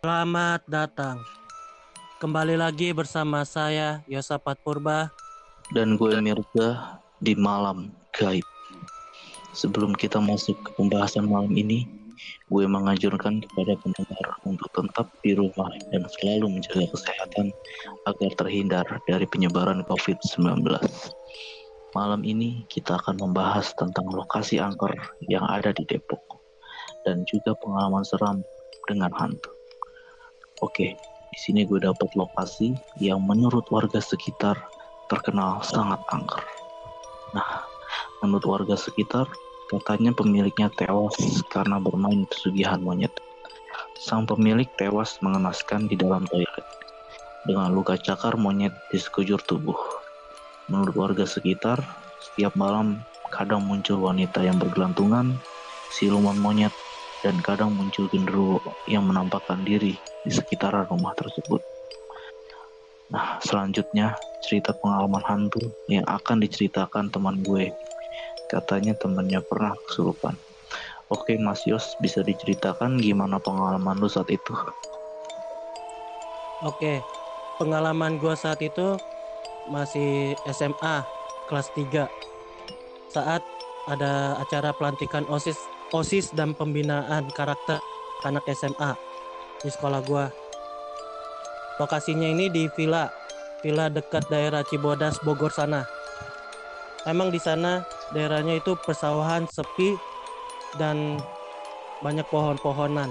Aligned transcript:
Selamat 0.00 0.64
datang. 0.64 1.20
Kembali 2.24 2.56
lagi 2.56 2.88
bersama 2.88 3.44
saya 3.44 4.00
Yosafat 4.08 4.56
Purba 4.64 5.12
dan 5.76 6.00
gue 6.00 6.16
Mirza 6.24 6.96
di 7.20 7.36
malam 7.36 7.92
gaib. 8.16 8.40
Sebelum 9.52 9.92
kita 9.92 10.16
masuk 10.16 10.56
ke 10.64 10.72
pembahasan 10.80 11.28
malam 11.28 11.52
ini, 11.52 11.84
gue 12.48 12.64
menganjurkan 12.64 13.44
kepada 13.44 13.76
pendengar 13.84 14.40
untuk 14.48 14.72
tetap 14.72 15.12
di 15.20 15.36
rumah 15.36 15.68
dan 15.92 16.08
selalu 16.16 16.48
menjaga 16.48 16.88
kesehatan 16.96 17.52
agar 18.08 18.30
terhindar 18.40 18.88
dari 19.04 19.28
penyebaran 19.28 19.84
COVID-19. 19.84 20.64
Malam 21.92 22.24
ini 22.24 22.64
kita 22.72 22.96
akan 23.04 23.20
membahas 23.20 23.76
tentang 23.76 24.08
lokasi 24.08 24.64
angker 24.64 24.96
yang 25.28 25.44
ada 25.44 25.76
di 25.76 25.84
Depok 25.84 26.24
dan 27.04 27.20
juga 27.28 27.52
pengalaman 27.60 28.00
seram 28.00 28.40
dengan 28.88 29.12
hantu. 29.12 29.59
Oke, 30.60 30.92
di 31.32 31.38
sini 31.40 31.64
gue 31.64 31.80
dapat 31.80 32.12
lokasi 32.12 32.76
yang 33.00 33.24
menurut 33.24 33.64
warga 33.72 33.96
sekitar 33.96 34.60
terkenal 35.08 35.64
sangat 35.64 35.96
angker. 36.12 36.44
Nah, 37.32 37.64
menurut 38.20 38.44
warga 38.44 38.76
sekitar, 38.76 39.24
katanya 39.72 40.12
pemiliknya 40.12 40.68
tewas 40.76 41.16
karena 41.48 41.80
bermain 41.80 42.28
pesugihan 42.28 42.76
monyet. 42.76 43.12
Sang 43.96 44.28
pemilik 44.28 44.68
tewas 44.76 45.16
mengenaskan 45.24 45.88
di 45.88 45.96
dalam 45.96 46.28
toilet 46.28 46.66
dengan 47.48 47.72
luka 47.72 47.96
cakar 47.96 48.36
monyet 48.36 48.76
di 48.92 49.00
sekujur 49.00 49.40
tubuh. 49.40 49.80
Menurut 50.68 50.92
warga 50.92 51.24
sekitar, 51.24 51.80
setiap 52.20 52.52
malam 52.52 53.00
kadang 53.32 53.64
muncul 53.64 53.96
wanita 53.96 54.44
yang 54.44 54.60
bergelantungan, 54.60 55.40
siluman 55.88 56.36
monyet, 56.36 56.74
dan 57.20 57.36
kadang 57.44 57.76
muncul 57.76 58.08
genderuwo 58.08 58.60
yang 58.88 59.04
menampakkan 59.04 59.60
diri 59.64 59.96
di 60.24 60.32
sekitaran 60.32 60.88
rumah 60.88 61.12
tersebut. 61.16 61.60
Nah, 63.10 63.42
selanjutnya 63.42 64.14
cerita 64.46 64.70
pengalaman 64.78 65.22
hantu 65.26 65.60
yang 65.90 66.06
akan 66.06 66.40
diceritakan 66.40 67.10
teman 67.10 67.42
gue. 67.42 67.74
Katanya 68.48 68.94
temannya 68.96 69.42
pernah 69.44 69.74
kesurupan. 69.90 70.38
Oke, 71.10 71.34
Mas 71.42 71.66
Yos, 71.66 71.98
bisa 71.98 72.22
diceritakan 72.22 73.02
gimana 73.02 73.42
pengalaman 73.42 73.98
lu 73.98 74.06
saat 74.06 74.30
itu? 74.30 74.54
Oke, 76.62 77.02
pengalaman 77.58 78.16
gue 78.22 78.34
saat 78.38 78.62
itu 78.62 78.94
masih 79.66 80.38
SMA 80.48 81.02
kelas 81.50 81.68
3 81.74 82.06
saat 83.10 83.42
ada 83.90 84.38
acara 84.38 84.70
pelantikan 84.70 85.26
OSIS 85.26 85.58
OSIS 85.90 86.32
dan 86.34 86.54
pembinaan 86.54 87.30
karakter 87.34 87.82
anak 88.22 88.46
SMA 88.54 88.94
di 89.60 89.68
sekolah 89.68 90.00
gue 90.06 90.24
Lokasinya 91.80 92.28
ini 92.28 92.52
di 92.52 92.68
villa, 92.76 93.08
villa 93.64 93.88
dekat 93.88 94.28
daerah 94.28 94.60
Cibodas, 94.60 95.16
Bogor 95.24 95.48
sana. 95.48 95.88
Emang 97.08 97.32
di 97.32 97.40
sana 97.40 97.80
daerahnya 98.12 98.60
itu 98.60 98.76
persawahan 98.76 99.48
sepi 99.48 99.96
dan 100.76 101.16
banyak 102.04 102.28
pohon-pohonan. 102.28 103.08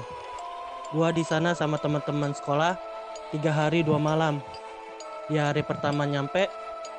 Gua 0.93 1.09
di 1.09 1.25
sana 1.25 1.58
sama 1.58 1.81
teman-teman 1.81 2.30
sekolah 2.38 2.77
tiga 3.33 3.49
hari 3.49 3.81
dua 3.81 3.97
malam. 3.97 4.38
Di 5.25 5.41
hari 5.41 5.66
pertama 5.66 6.05
nyampe 6.05 6.45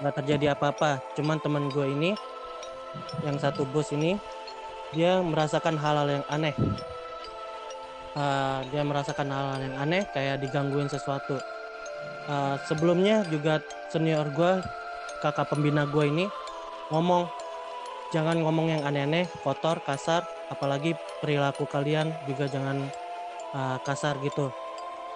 nggak 0.03 0.19
terjadi 0.19 0.59
apa-apa, 0.59 0.99
cuman 1.15 1.39
teman 1.39 1.71
gue 1.71 1.87
ini 1.87 2.11
yang 3.23 3.39
satu 3.39 3.63
bus 3.71 3.95
ini 3.95 4.19
dia 4.91 5.23
merasakan 5.23 5.79
hal-hal 5.79 6.09
yang 6.21 6.25
aneh. 6.27 6.55
Uh, 8.11 8.67
dia 8.75 8.83
merasakan 8.83 9.31
hal-hal 9.31 9.61
yang 9.63 9.77
aneh 9.79 10.03
kayak 10.11 10.43
digangguin 10.43 10.91
sesuatu. 10.91 11.39
Uh, 12.27 12.59
sebelumnya 12.67 13.23
juga 13.31 13.63
senior 13.91 14.27
gue 14.35 14.59
kakak 15.23 15.47
pembina 15.51 15.87
gue 15.87 16.05
ini 16.11 16.27
ngomong 16.91 17.31
jangan 18.11 18.43
ngomong 18.43 18.67
yang 18.67 18.83
aneh-aneh 18.83 19.31
kotor 19.47 19.79
kasar 19.87 20.27
apalagi 20.51 20.99
perilaku 21.23 21.71
kalian 21.71 22.11
juga 22.27 22.51
jangan 22.51 22.91
uh, 23.55 23.79
kasar 23.87 24.19
gitu. 24.27 24.51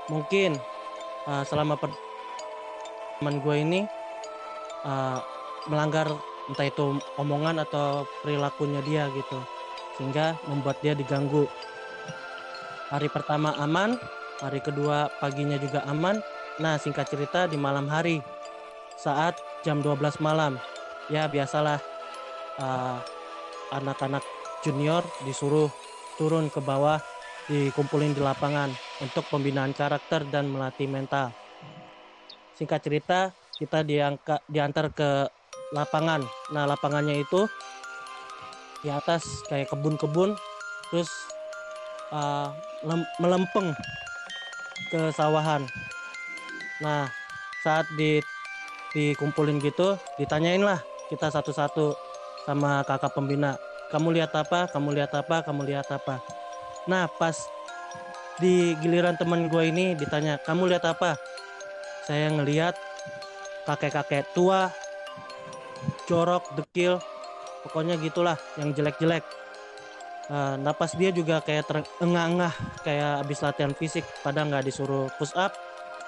Mungkin 0.07 0.55
uh, 1.27 1.43
selama 1.43 1.75
teman 3.19 3.43
gue 3.43 3.57
ini 3.59 3.81
uh, 4.87 5.19
melanggar 5.67 6.15
entah 6.47 6.67
itu 6.69 6.95
omongan 7.19 7.59
atau 7.65 8.07
perilakunya 8.23 8.85
dia 8.85 9.09
gitu 9.11 9.54
sehingga 9.97 10.39
membuat 10.51 10.79
dia 10.83 10.93
diganggu 10.97 11.47
hari 12.91 13.07
pertama 13.09 13.55
aman 13.59 13.97
hari 14.43 14.59
kedua 14.59 15.11
paginya 15.23 15.57
juga 15.59 15.87
aman 15.87 16.19
Nah, 16.55 16.79
singkat 16.79 17.11
cerita 17.11 17.51
di 17.51 17.59
malam 17.59 17.91
hari 17.91 18.23
saat 18.95 19.35
jam 19.67 19.83
12 19.83 20.23
malam. 20.23 20.55
Ya, 21.11 21.27
biasalah 21.27 21.83
uh, 22.63 22.99
anak-anak 23.75 24.23
junior 24.63 25.03
disuruh 25.27 25.67
turun 26.15 26.47
ke 26.47 26.63
bawah 26.63 27.03
dikumpulin 27.51 28.15
di 28.15 28.23
lapangan 28.23 28.71
untuk 29.03 29.27
pembinaan 29.29 29.75
karakter 29.75 30.23
dan 30.31 30.47
melatih 30.47 30.87
mental. 30.87 31.35
Singkat 32.55 32.81
cerita, 32.87 33.21
kita 33.59 33.83
diangka, 33.83 34.39
diantar 34.47 34.95
ke 34.95 35.27
lapangan. 35.75 36.23
Nah, 36.55 36.71
lapangannya 36.71 37.19
itu 37.19 37.51
di 38.85 38.93
atas 38.93 39.41
kayak 39.49 39.73
kebun-kebun, 39.73 40.37
terus 40.93 41.09
uh, 42.13 42.53
melempeng 43.17 43.73
ke 44.93 45.09
sawahan. 45.17 45.65
Nah, 46.85 47.09
saat 47.65 47.89
di 47.97 48.21
dikumpulin 48.93 49.59
gitu, 49.59 49.97
ditanyain 50.21 50.61
lah 50.61 50.79
kita 51.09 51.33
satu-satu 51.33 51.97
sama 52.45 52.85
kakak 52.85 53.17
pembina. 53.17 53.57
Kamu 53.89 54.13
lihat 54.13 54.37
apa? 54.37 54.69
Kamu 54.69 54.93
lihat 54.93 55.17
apa? 55.17 55.41
Kamu 55.41 55.65
lihat 55.65 55.89
apa? 55.89 56.21
Nah, 56.85 57.09
pas 57.09 57.35
di 58.37 58.77
giliran 58.85 59.17
temen 59.17 59.49
gue 59.49 59.65
ini 59.65 59.97
ditanya, 59.97 60.37
kamu 60.45 60.69
lihat 60.69 60.85
apa? 60.85 61.17
Saya 62.05 62.29
ngelihat 62.37 62.77
kakek-kakek 63.65 64.29
tua, 64.37 64.69
jorok, 66.05 66.45
dekil, 66.53 67.01
pokoknya 67.65 67.97
gitulah 67.99 68.37
yang 68.61 68.71
jelek-jelek. 68.77 69.25
Uh, 70.25 70.57
napas 70.57 70.97
dia 70.97 71.13
juga 71.13 71.45
kayak 71.45 71.69
terengah-engah 71.69 72.53
kayak 72.81 73.29
abis 73.29 73.45
latihan 73.45 73.77
fisik 73.77 74.09
padahal 74.25 74.49
nggak 74.49 74.65
disuruh 74.65 75.13
push 75.21 75.37
up 75.37 75.53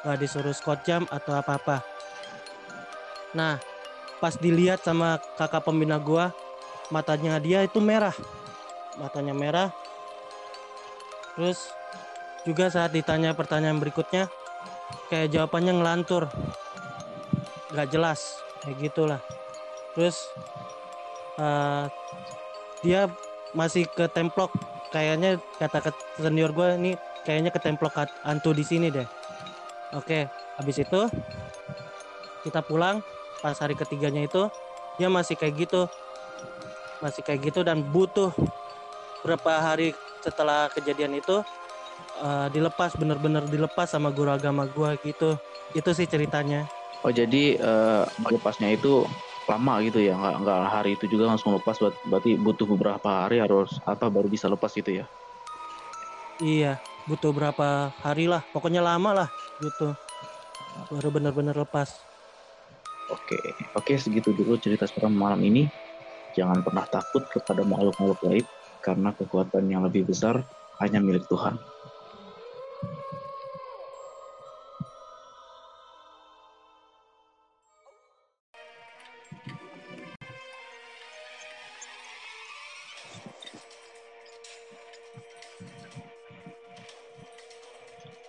nggak 0.07 0.23
disuruh 0.23 0.55
squat 0.55 0.87
jam 0.87 1.03
atau 1.11 1.35
apa-apa. 1.35 1.83
Nah, 3.35 3.59
pas 4.23 4.39
dilihat 4.39 4.87
sama 4.87 5.19
kakak 5.35 5.67
pembina 5.67 5.99
gua, 5.99 6.31
matanya 6.95 7.43
dia 7.43 7.67
itu 7.67 7.83
merah. 7.83 8.15
Matanya 9.03 9.35
merah. 9.35 9.69
Terus 11.35 11.69
juga 12.47 12.71
saat 12.71 12.95
ditanya 12.95 13.35
pertanyaan 13.35 13.83
berikutnya, 13.83 14.31
kayak 15.11 15.35
jawabannya 15.35 15.75
ngelantur. 15.75 16.31
Gak 17.75 17.91
jelas, 17.91 18.41
kayak 18.63 18.79
gitulah. 18.89 19.21
Terus 19.99 20.31
uh, 21.39 21.87
dia 22.85 23.09
masih 23.57 23.89
ke 23.89 24.05
templok 24.13 24.53
kayaknya 24.93 25.41
kata 25.57 25.89
ke 25.89 25.91
senior 26.21 26.53
gue 26.53 26.69
ini 26.77 26.93
kayaknya 27.25 27.51
ke 27.51 27.61
templok 27.63 28.07
hantu 28.23 28.53
di 28.53 28.63
sini 28.63 28.93
deh 28.93 29.07
Oke, 29.95 30.27
habis 30.59 30.83
itu 30.83 31.01
kita 32.43 32.59
pulang 32.63 32.99
pas 33.39 33.55
hari 33.55 33.79
ketiganya 33.79 34.27
itu 34.27 34.51
dia 34.99 35.07
masih 35.07 35.39
kayak 35.39 35.55
gitu. 35.67 35.87
Masih 36.99 37.23
kayak 37.23 37.53
gitu 37.53 37.61
dan 37.63 37.81
butuh 37.81 38.35
berapa 39.23 39.63
hari 39.63 39.95
setelah 40.25 40.67
kejadian 40.75 41.23
itu 41.23 41.39
uh, 42.19 42.49
dilepas 42.51 42.99
bener-bener 42.99 43.47
dilepas 43.47 43.87
sama 43.87 44.11
guru 44.11 44.35
agama 44.35 44.67
gua 44.67 44.99
gitu. 45.07 45.39
Itu 45.71 45.95
sih 45.95 46.11
ceritanya. 46.11 46.67
Oh 47.07 47.13
jadi 47.15 47.61
uh, 47.63 48.05
lepasnya 48.27 48.75
itu 48.75 49.07
lama 49.47 49.79
gitu 49.87 50.03
ya 50.03 50.19
nggak 50.19 50.37
nggak 50.43 50.61
hari 50.75 50.91
itu 50.99 51.07
juga 51.07 51.31
langsung 51.31 51.55
lepas 51.55 51.79
berarti 51.79 52.35
butuh 52.35 52.67
beberapa 52.67 53.27
hari 53.27 53.39
harus 53.39 53.79
atau 53.87 54.11
baru 54.11 54.27
bisa 54.27 54.51
lepas 54.51 54.75
gitu 54.75 54.91
ya? 54.91 55.07
Iya 56.43 56.83
butuh 57.07 57.31
berapa 57.31 57.95
hari 58.03 58.27
lah 58.27 58.43
pokoknya 58.51 58.83
lama 58.83 59.11
lah 59.15 59.29
gitu 59.63 59.95
baru 60.91 61.09
benar-benar 61.15 61.55
lepas. 61.55 61.89
Oke 63.07 63.55
oke 63.71 63.95
segitu 63.95 64.35
dulu 64.35 64.59
cerita 64.59 64.85
seram 64.91 65.15
malam 65.15 65.39
ini. 65.47 65.71
Jangan 66.35 66.61
pernah 66.61 66.85
takut 66.91 67.23
kepada 67.31 67.63
makhluk-makhluk 67.65 68.19
gaib 68.29 68.47
karena 68.83 69.15
kekuatan 69.15 69.65
yang 69.71 69.87
lebih 69.87 70.05
besar 70.05 70.43
hanya 70.83 71.01
milik 71.01 71.25
Tuhan 71.31 71.57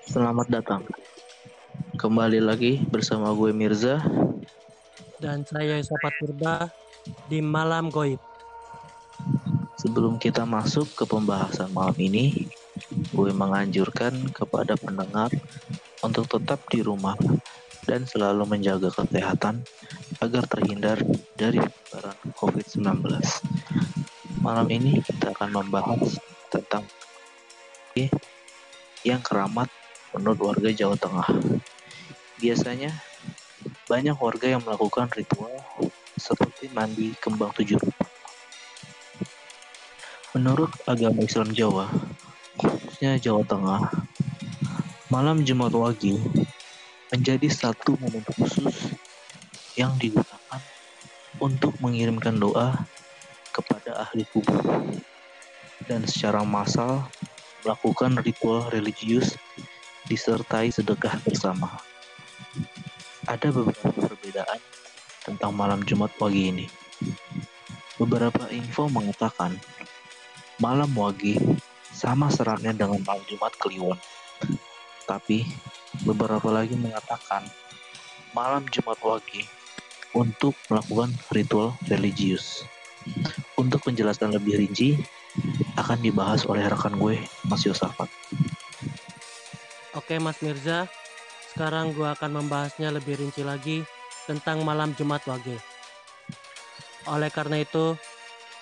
Selamat 0.07 0.47
datang. 0.47 0.87
Kembali 1.99 2.39
lagi 2.39 2.79
bersama 2.79 3.35
gue 3.35 3.51
Mirza 3.51 3.99
dan 5.19 5.43
saya 5.43 5.83
Sopat 5.83 6.15
Purba 6.15 6.71
di 7.27 7.43
Malam 7.43 7.91
Goib. 7.91 8.15
Sebelum 9.75 10.15
kita 10.15 10.47
masuk 10.47 10.87
ke 10.95 11.03
pembahasan 11.03 11.75
malam 11.75 11.99
ini, 11.99 12.47
gue 13.11 13.35
menganjurkan 13.35 14.31
kepada 14.31 14.79
pendengar 14.79 15.27
untuk 15.99 16.23
tetap 16.31 16.63
di 16.71 16.79
rumah 16.79 17.19
dan 17.83 18.07
selalu 18.07 18.47
menjaga 18.47 18.87
kesehatan 18.87 19.59
agar 20.23 20.47
terhindar 20.47 21.03
dari 21.35 21.59
penyebaran 21.59 22.17
COVID-19. 22.39 23.03
Malam 24.39 24.67
ini 24.71 25.03
kita 25.03 25.35
akan 25.35 25.51
membahas 25.51 26.15
tentang 26.47 26.87
yang 29.03 29.19
keramat 29.19 29.67
menurut 30.17 30.41
warga 30.53 30.69
Jawa 30.73 30.97
Tengah. 30.97 31.29
Biasanya 32.41 32.91
banyak 33.85 34.17
warga 34.17 34.51
yang 34.51 34.61
melakukan 34.65 35.07
ritual 35.13 35.53
seperti 36.17 36.73
mandi 36.73 37.13
kembang 37.21 37.53
tujuh 37.53 37.77
rupa. 37.77 38.05
Menurut 40.35 40.73
agama 40.85 41.23
Islam 41.23 41.53
Jawa, 41.53 41.87
khususnya 42.59 43.15
Jawa 43.21 43.45
Tengah, 43.45 43.81
malam 45.07 45.45
Jumat 45.45 45.71
Wage 45.71 46.19
menjadi 47.13 47.47
satu 47.47 47.95
momen 47.95 48.25
khusus 48.35 48.97
yang 49.79 49.95
digunakan 49.95 50.61
untuk 51.39 51.77
mengirimkan 51.79 52.35
doa 52.35 52.75
kepada 53.55 54.03
ahli 54.03 54.27
kubur 54.29 54.83
dan 55.87 56.03
secara 56.03 56.43
massal 56.43 57.07
melakukan 57.63 58.19
ritual 58.19 58.67
religius 58.73 59.39
disertai 60.07 60.71
sedekah 60.71 61.19
bersama. 61.21 61.79
Ada 63.27 63.51
beberapa 63.51 63.91
perbedaan 63.91 64.59
tentang 65.27 65.51
malam 65.51 65.83
Jumat 65.83 66.15
Wage 66.15 66.43
ini. 66.55 66.65
Beberapa 67.99 68.47
info 68.49 68.87
mengatakan 68.87 69.59
malam 70.63 70.89
Wage 70.95 71.35
sama 71.91 72.31
seratnya 72.31 72.71
dengan 72.71 73.03
malam 73.03 73.23
Jumat 73.27 73.51
Kliwon. 73.59 73.99
Tapi 75.03 75.43
beberapa 76.07 76.47
lagi 76.47 76.79
mengatakan 76.79 77.43
malam 78.31 78.63
Jumat 78.71 78.97
Wage 79.03 79.43
untuk 80.15 80.55
melakukan 80.71 81.11
ritual 81.35 81.75
religius. 81.91 82.63
Untuk 83.59 83.83
penjelasan 83.83 84.31
lebih 84.31 84.59
rinci 84.59 84.95
akan 85.77 85.99
dibahas 86.01 86.47
oleh 86.47 86.65
rekan 86.65 86.95
gue, 86.97 87.19
Mas 87.45 87.63
Yosafat. 87.67 88.09
Oke 90.07 90.23
Mas 90.23 90.39
Mirza, 90.39 90.87
sekarang 91.51 91.91
gue 91.91 92.07
akan 92.07 92.39
membahasnya 92.39 92.95
lebih 92.95 93.19
rinci 93.19 93.43
lagi 93.43 93.83
tentang 94.23 94.63
malam 94.63 94.95
Jumat 94.95 95.19
Wage. 95.27 95.59
Oleh 97.11 97.27
karena 97.27 97.59
itu, 97.59 97.91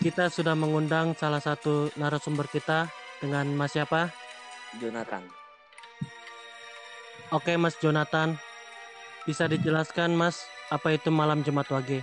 kita 0.01 0.33
sudah 0.33 0.57
mengundang 0.57 1.13
salah 1.13 1.37
satu 1.37 1.93
narasumber 2.01 2.49
kita 2.49 2.89
dengan 3.21 3.45
Mas 3.53 3.77
siapa? 3.77 4.09
Jonathan. 4.81 5.21
Oke 7.29 7.53
Mas 7.61 7.77
Jonathan, 7.77 8.41
bisa 9.29 9.45
dijelaskan 9.45 10.17
Mas 10.17 10.49
apa 10.73 10.97
itu 10.97 11.13
malam 11.13 11.45
Jumat 11.45 11.69
Wage? 11.69 12.01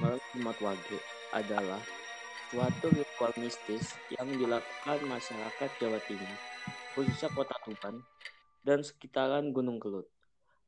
Malam 0.00 0.20
Jumat 0.32 0.56
Wage 0.64 0.96
adalah 1.36 1.84
suatu 2.48 2.88
ritual 2.88 3.36
mistis 3.36 3.92
yang 4.16 4.32
dilakukan 4.32 5.04
masyarakat 5.04 5.70
Jawa 5.76 6.00
Timur, 6.08 6.55
khususnya 6.96 7.28
Kota 7.28 7.52
Tuban 7.60 8.00
dan 8.64 8.80
sekitaran 8.80 9.52
Gunung 9.52 9.76
Kelut. 9.76 10.08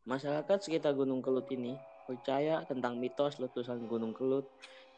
Masyarakat 0.05 0.61
sekitar 0.61 0.93
Gunung 0.93 1.25
Kelut 1.25 1.49
ini 1.49 1.73
percaya 2.05 2.61
tentang 2.69 3.01
mitos 3.01 3.41
letusan 3.41 3.89
Gunung 3.89 4.13
Kelut 4.13 4.45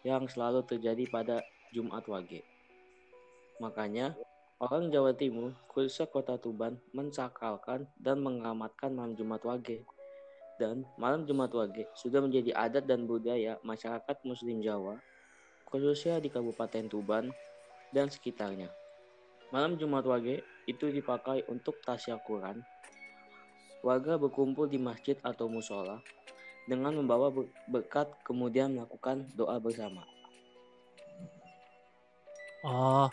yang 0.02 0.26
selalu 0.26 0.66
terjadi 0.66 1.06
pada 1.06 1.38
Jumat 1.70 2.02
Wage. 2.10 2.42
Makanya, 3.62 4.18
orang 4.58 4.90
Jawa 4.90 5.14
Timur, 5.14 5.54
khususnya 5.70 6.10
kota 6.10 6.34
Tuban, 6.34 6.82
mensakralkan 6.90 7.86
dan 7.94 8.18
mengamatkan 8.18 8.90
malam 8.90 9.14
Jumat 9.14 9.46
Wage. 9.46 9.86
Dan 10.58 10.82
malam 10.98 11.30
Jumat 11.30 11.54
Wage 11.54 11.86
sudah 11.94 12.18
menjadi 12.18 12.58
adat 12.58 12.90
dan 12.90 13.06
budaya 13.06 13.54
masyarakat 13.62 14.18
Muslim 14.26 14.66
Jawa, 14.66 14.98
khususnya 15.70 16.18
di 16.18 16.26
Kabupaten 16.26 16.90
Tuban 16.90 17.30
dan 17.94 18.10
sekitarnya. 18.10 18.79
Malam 19.50 19.74
Jumat 19.74 20.06
Wage 20.06 20.46
itu 20.70 20.86
dipakai 20.94 21.42
untuk 21.50 21.82
tasyakuran 21.82 22.62
warga 23.82 24.14
berkumpul 24.14 24.70
di 24.70 24.78
masjid 24.78 25.18
atau 25.26 25.50
musola 25.50 25.98
dengan 26.70 26.94
membawa 26.94 27.34
berkat 27.66 28.06
kemudian 28.22 28.78
melakukan 28.78 29.26
doa 29.34 29.58
bersama. 29.58 30.06
Oh, 32.62 33.10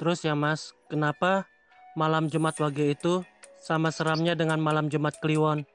terus 0.00 0.24
ya 0.24 0.32
Mas, 0.32 0.72
kenapa 0.88 1.44
malam 1.92 2.32
Jumat 2.32 2.56
Wage 2.56 2.96
itu 2.96 3.20
sama 3.60 3.92
seramnya 3.92 4.32
dengan 4.32 4.56
malam 4.56 4.88
Jumat 4.88 5.20
Kliwon? 5.20 5.68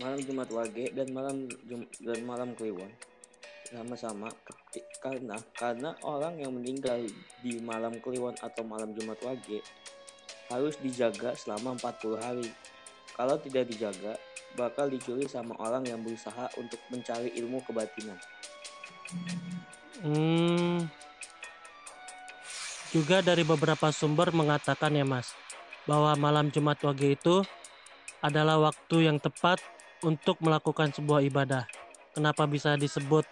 Malam 0.00 0.20
Jumat 0.24 0.48
Wage 0.48 0.96
dan 0.96 1.12
malam 1.12 1.44
Jum 1.68 1.84
dan 2.00 2.18
malam 2.24 2.56
Kliwon 2.56 2.88
sama-sama 3.64 4.28
karena 5.00 5.36
karena 5.56 5.90
orang 6.04 6.36
yang 6.40 6.52
meninggal 6.52 7.00
di 7.40 7.60
malam 7.64 7.96
Kliwon 8.00 8.36
atau 8.40 8.64
malam 8.64 8.92
Jumat 8.92 9.16
Wage 9.24 9.64
harus 10.52 10.76
dijaga 10.80 11.32
selama 11.36 11.76
40 11.80 12.20
hari. 12.20 12.48
Kalau 13.14 13.38
tidak 13.40 13.70
dijaga, 13.70 14.18
bakal 14.58 14.90
dicuri 14.90 15.24
sama 15.30 15.54
orang 15.62 15.86
yang 15.86 16.02
berusaha 16.02 16.50
untuk 16.58 16.82
mencari 16.90 17.30
ilmu 17.38 17.62
kebatinan. 17.62 18.18
Hmm, 20.02 20.90
juga 22.94 23.22
dari 23.22 23.42
beberapa 23.42 23.90
sumber 23.90 24.30
mengatakan 24.30 24.94
ya 24.94 25.06
mas, 25.06 25.34
bahwa 25.88 26.14
malam 26.14 26.50
Jumat 26.50 26.78
Wage 26.82 27.18
itu 27.18 27.42
adalah 28.22 28.56
waktu 28.70 29.10
yang 29.10 29.18
tepat 29.18 29.58
untuk 30.06 30.38
melakukan 30.38 30.94
sebuah 30.94 31.26
ibadah. 31.26 31.66
Kenapa 32.14 32.46
bisa 32.46 32.78
disebut 32.78 33.26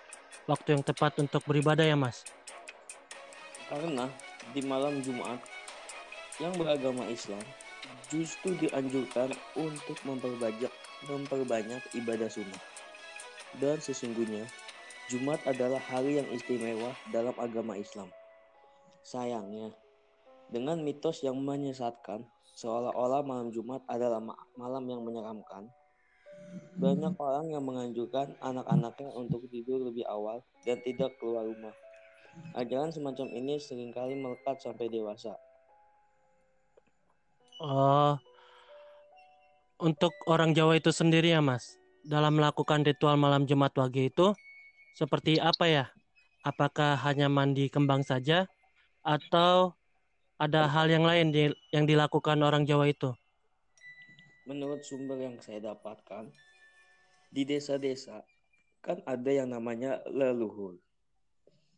waktu 0.53 0.77
yang 0.77 0.85
tepat 0.85 1.17
untuk 1.17 1.41
beribadah 1.49 1.89
ya 1.89 1.97
mas? 1.97 2.29
Karena 3.73 4.05
di 4.53 4.61
malam 4.61 5.01
Jumat 5.01 5.41
yang 6.37 6.53
beragama 6.61 7.09
Islam 7.09 7.41
justru 8.13 8.53
dianjurkan 8.61 9.33
untuk 9.57 9.97
memperbanyak 10.05 10.69
memperbanyak 11.09 11.81
ibadah 11.97 12.29
sunnah. 12.29 12.61
Dan 13.57 13.81
sesungguhnya 13.81 14.45
Jumat 15.09 15.41
adalah 15.49 15.81
hari 15.81 16.21
yang 16.21 16.29
istimewa 16.29 16.93
dalam 17.09 17.33
agama 17.41 17.81
Islam. 17.81 18.13
Sayangnya, 19.03 19.73
dengan 20.53 20.85
mitos 20.85 21.25
yang 21.25 21.41
menyesatkan 21.41 22.29
seolah-olah 22.55 23.25
malam 23.25 23.49
Jumat 23.51 23.81
adalah 23.89 24.21
malam 24.57 24.85
yang 24.85 25.01
menyeramkan, 25.03 25.73
banyak 26.77 27.15
orang 27.17 27.47
yang 27.53 27.65
menganjurkan 27.65 28.35
anak-anaknya 28.43 29.11
untuk 29.15 29.47
tidur 29.49 29.81
lebih 29.83 30.05
awal 30.09 30.43
dan 30.67 30.81
tidak 30.83 31.15
keluar 31.21 31.47
rumah. 31.47 31.75
Ajaran 32.57 32.93
semacam 32.93 33.29
ini 33.33 33.61
sering 33.61 33.93
kali 33.93 34.17
melekat 34.17 34.61
sampai 34.61 34.89
dewasa, 34.89 35.37
Oh, 37.63 38.19
untuk 39.79 40.11
orang 40.27 40.51
Jawa 40.51 40.83
itu 40.83 40.91
sendiri 40.91 41.31
ya 41.31 41.39
Mas, 41.39 41.79
dalam 42.03 42.35
melakukan 42.35 42.83
ritual 42.83 43.15
malam 43.15 43.47
Jumat 43.47 43.71
Wage 43.79 44.11
itu 44.11 44.35
seperti 44.99 45.39
apa 45.39 45.71
ya? 45.71 45.85
Apakah 46.43 46.99
hanya 47.07 47.31
mandi 47.31 47.71
kembang 47.71 48.03
saja 48.03 48.51
atau 49.07 49.79
ada 50.43 50.67
hal 50.67 50.91
yang 50.91 51.07
lain 51.07 51.31
di, 51.31 51.55
yang 51.71 51.87
dilakukan 51.87 52.43
orang 52.43 52.67
Jawa 52.67 52.91
itu? 52.91 53.15
Menurut 54.49 54.83
sumber 54.83 55.23
yang 55.23 55.39
saya 55.39 55.63
dapatkan, 55.63 56.31
di 57.33 57.43
desa-desa 57.47 58.27
kan 58.83 58.99
ada 59.07 59.31
yang 59.31 59.49
namanya 59.49 60.03
leluhur. 60.11 60.77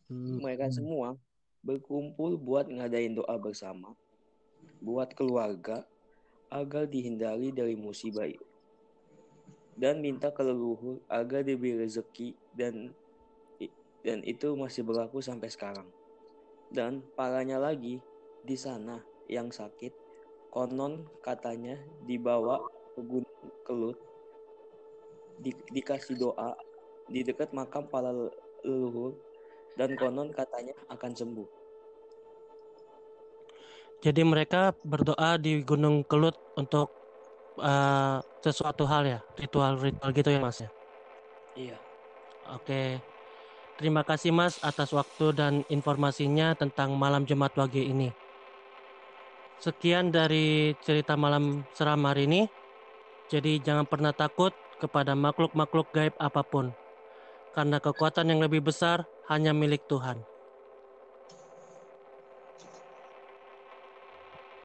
Hmm. 0.08 0.40
Mereka 0.40 0.72
hmm. 0.72 0.76
semua 0.76 1.08
berkumpul 1.64 2.36
buat 2.36 2.68
ngadain 2.68 3.16
doa 3.16 3.36
bersama 3.40 3.96
buat 4.84 5.16
keluarga 5.16 5.88
agar 6.52 6.84
dihindari 6.84 7.48
dari 7.50 7.72
musibah 7.72 8.28
dan 9.74 9.98
minta 10.04 10.30
ke 10.30 10.44
leluhur 10.44 11.00
agar 11.08 11.40
diberi 11.42 11.80
rezeki 11.80 12.36
dan 12.54 12.94
dan 14.04 14.20
itu 14.28 14.52
masih 14.52 14.84
berlaku 14.84 15.24
sampai 15.24 15.48
sekarang. 15.48 15.88
Dan 16.68 17.00
parahnya 17.16 17.56
lagi 17.56 18.04
di 18.44 18.56
sana 18.60 19.00
yang 19.32 19.48
sakit 19.48 20.03
konon 20.54 21.02
katanya 21.18 21.74
dibawa 22.06 22.62
ke 22.94 23.02
gunung 23.02 23.50
kelut 23.66 23.98
di, 25.42 25.50
dikasih 25.74 26.14
doa 26.14 26.54
di 27.10 27.26
dekat 27.26 27.50
makam 27.50 27.90
para 27.90 28.14
leluhur 28.62 29.18
dan 29.74 29.98
konon 29.98 30.30
katanya 30.30 30.78
akan 30.86 31.10
sembuh. 31.10 31.48
Jadi 34.04 34.20
mereka 34.20 34.76
berdoa 34.84 35.40
di 35.40 35.64
Gunung 35.64 36.04
Kelut 36.04 36.36
untuk 36.60 36.92
uh, 37.56 38.20
sesuatu 38.44 38.84
hal 38.84 39.08
ya, 39.08 39.20
ritual-ritual 39.40 40.10
gitu 40.12 40.28
ya 40.28 40.40
Mas 40.44 40.60
ya. 40.60 40.70
Iya. 41.56 41.76
Oke. 42.52 43.00
Terima 43.80 44.04
kasih 44.04 44.30
Mas 44.30 44.60
atas 44.60 44.92
waktu 44.92 45.32
dan 45.32 45.52
informasinya 45.72 46.52
tentang 46.54 46.94
malam 46.94 47.24
Jumat 47.24 47.56
Wage 47.56 47.80
ini. 47.80 48.12
Sekian 49.64 50.12
dari 50.12 50.76
cerita 50.84 51.16
malam 51.16 51.64
seram 51.72 52.04
hari 52.04 52.28
ini. 52.28 52.44
Jadi 53.32 53.64
jangan 53.64 53.88
pernah 53.88 54.12
takut 54.12 54.52
kepada 54.76 55.16
makhluk-makhluk 55.16 55.88
gaib 55.88 56.12
apa 56.20 56.44
pun. 56.44 56.68
Karena 57.56 57.80
kekuatan 57.80 58.28
yang 58.28 58.44
lebih 58.44 58.60
besar 58.60 59.08
hanya 59.32 59.56
milik 59.56 59.88
Tuhan. 59.88 60.20